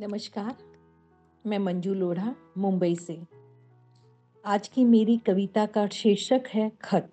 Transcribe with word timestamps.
नमस्कार, 0.00 0.56
मैं 1.46 1.58
मंजू 1.58 1.94
लोढ़ा, 1.94 2.34
मुंबई 2.58 2.94
से। 2.96 3.18
आज 4.44 4.68
की 4.68 4.84
मेरी 4.84 5.16
कविता 5.16 5.66
का 5.66 5.86
शीर्षक 5.88 6.42
है 6.48 6.72
खत। 6.82 7.10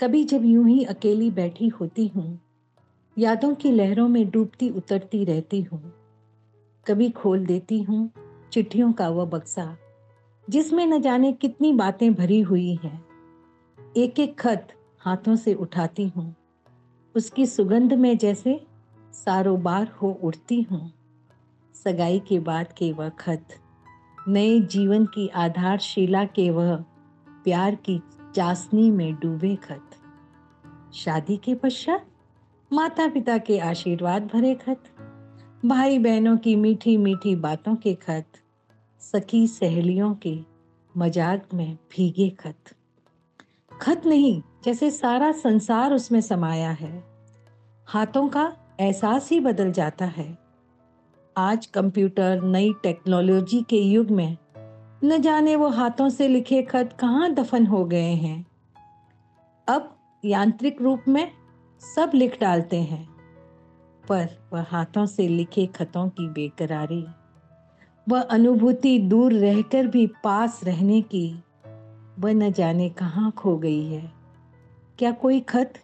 कभी 0.00 0.24
जब 0.24 0.44
यूँ 0.44 0.68
ही 0.68 0.84
अकेली 0.84 1.30
बैठी 1.30 1.68
होती 1.68 2.06
हूँ, 2.06 2.40
यादों 3.18 3.54
की 3.54 3.70
लहरों 3.70 4.08
में 4.08 4.30
डूबती 4.30 4.70
उतरती 4.70 5.24
रहती 5.24 5.60
हूँ। 5.62 5.92
कभी 6.86 7.10
खोल 7.10 7.46
देती 7.46 7.82
हूँ 7.82 8.10
चिट्ठियों 8.52 8.92
का 8.92 9.08
वह 9.08 9.24
बक्सा, 9.24 9.76
जिसमें 10.50 10.86
न 10.86 11.00
जाने 11.00 11.32
कितनी 11.32 11.72
बातें 11.72 12.14
भरी 12.14 12.40
हुई 12.40 12.74
हैं। 12.74 13.04
एक 13.96 14.20
एक 14.20 14.38
खत 14.38 14.68
हाथों 14.98 15.36
से 15.36 15.54
उठाती 15.54 16.08
हूँ, 16.08 16.34
उसकी 17.14 17.46
सुगंध 17.46 17.92
में 17.92 18.18
जैसे 18.18 18.60
सारोबार 19.12 19.86
हो 20.02 20.20
उठती 20.22 20.62
हूँ। 20.62 21.01
सगाई 21.84 22.18
के 22.18 22.38
बाद 22.38 22.72
के 22.72 22.92
वह 22.92 23.08
खत? 23.08 23.48
नए 24.28 24.60
जीवन 24.60 25.06
की 25.06 25.28
आधारशिला 25.28 26.24
के 26.24 26.50
वह 26.50 26.76
प्यार 27.28 27.74
की 27.74 28.02
चासनी 28.34 28.90
में 28.90 29.14
डूबे 29.14 29.56
खत? 29.56 29.90
शादी 30.94 31.36
के 31.36 31.54
पश्चात? 31.54 32.06
माता 32.72 33.08
पिता 33.08 33.38
के 33.38 33.58
आशीर्वाद 33.58 34.26
भरे 34.26 34.54
खत? 34.54 34.82
भाई 35.64 35.98
बहनों 35.98 36.36
की 36.36 36.56
मीठी 36.56 36.96
मीठी 36.96 37.36
बातों 37.36 37.76
के 37.76 37.94
खत? 37.94 38.26
सखी 39.00 39.46
सहेलियों 39.46 40.14
के 40.14 40.40
मज़ाक 40.96 41.48
में 41.54 41.74
भीगे 41.74 42.30
खत? 42.30 42.56
खत 43.82 44.02
नहीं, 44.06 44.42
जैसे 44.64 44.90
सारा 44.90 45.32
संसार 45.32 45.92
उसमें 45.92 46.20
समाया 46.20 46.70
है। 46.70 47.04
हाथों 47.86 48.28
का 48.28 48.56
एहसास 48.80 49.30
ही 49.30 49.40
बदल 49.40 49.72
जाता 49.72 50.04
है। 50.04 50.41
आज 51.36 51.66
कंप्यूटर 51.66 52.40
नई 52.42 52.72
टेक्नोलॉजी 52.82 53.60
के 53.62 53.76
युग 53.76 54.10
में, 54.10 54.36
न 55.04 55.20
जाने 55.22 55.54
वो 55.56 55.68
हाथों 55.68 56.08
से 56.08 56.28
लिखे 56.28 56.62
खत 56.62 56.90
कहाँ 57.00 57.30
दफन 57.34 57.66
हो 57.66 57.84
गए 57.84 58.12
हैं। 58.14 58.44
अब 59.68 59.88
यांत्रिक 60.24 60.82
रूप 60.82 61.04
में 61.08 61.30
सब 61.82 62.10
लिख 62.14 62.40
डालते 62.40 62.80
हैं, 62.82 63.08
पर 64.04 64.28
वह 64.52 64.66
हाथों 64.68 65.06
से 65.06 65.28
लिखे 65.28 65.66
खतों 65.66 66.08
की 66.08 66.28
बेकरारी, 66.28 67.04
वह 68.06 68.20
अनुभूति 68.20 68.98
दूर 68.98 69.32
रहकर 69.32 69.86
भी 69.86 70.06
पास 70.24 70.60
रहने 70.64 71.02
की, 71.02 71.28
वह 72.18 72.32
न 72.32 72.52
जाने 72.52 72.88
कहाँ 72.90 73.30
खो 73.32 73.56
गई 73.58 73.84
है। 73.84 74.12
क्या 74.98 75.12
कोई 75.12 75.40
खत 75.40 75.82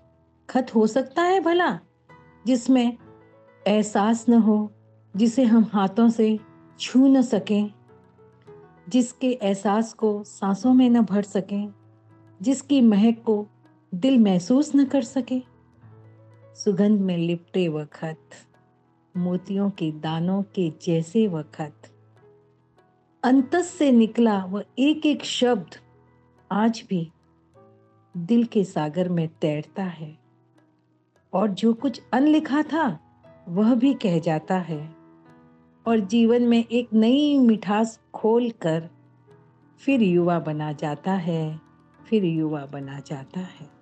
खत 0.49 0.75
हो 0.75 0.87
सकता 0.87 1.23
है 1.23 1.41
भला, 1.41 1.79
जिसमें 2.47 2.97
एहसास 3.67 4.29
न 4.29 4.35
हो 4.35 4.71
जिसे 5.19 5.45
हम 5.45 5.71
हाथों 5.73 6.09
से 6.09 6.39
छू 6.81 7.09
न 7.09 7.23
सकें, 7.23 7.71
जिसके 8.89 9.31
एहसास 9.43 9.93
को 9.93 10.25
सांसों 10.25 10.75
में 10.75 10.91
न 10.91 11.01
भर 11.01 11.23
सकें, 11.23 11.75
जिसकी 12.43 12.81
महक 12.81 13.23
को 13.27 13.47
दिल 13.95 14.19
महसूस 14.19 14.77
न 14.77 14.85
कर 14.85 15.03
सके। 15.03 15.43
सुगंध 16.55 17.01
में 17.01 17.19
लिपटे 17.19 17.69
वक्त 17.69 18.31
मोतियों 19.17 19.71
के 19.71 19.93
दानों 19.93 20.43
के 20.43 20.73
जैसे 20.83 21.29
वक्त 21.29 21.95
अंतस 23.25 23.69
से 23.69 23.93
निकला 23.93 24.45
वह 24.45 24.65
एक 24.79 25.07
एक 25.07 25.25
शब्द 25.25 25.77
आज 26.53 26.85
भी 26.89 27.13
दिल 28.17 28.45
के 28.45 28.65
सागर 28.65 29.09
में 29.09 29.29
तैरता 29.29 29.85
है। 29.85 30.19
और 31.33 31.49
जो 31.49 31.75
कुछ 31.75 32.03
अनलिखा 32.13 32.63
था, 32.63 33.01
वह 33.49 33.75
भी 33.75 33.95
कह 33.95 34.19
जाता 34.19 34.59
है। 34.59 34.98
और 35.89 36.01
जीवन 36.01 36.43
में 36.43 36.65
एक 36.73 36.89
नई 36.95 37.39
मिठास 37.39 38.01
खोल 38.15 38.51
कर 38.51 38.89
फिर 39.79 40.03
युवा 40.03 40.39
बना 40.39 40.73
जाता 40.73 41.13
है, 41.13 41.61
फिर 42.09 42.25
युवा 42.25 42.67
बना 42.67 43.01
जाता 43.01 43.41
है। 43.41 43.78